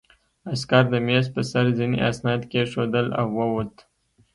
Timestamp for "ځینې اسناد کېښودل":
1.77-3.07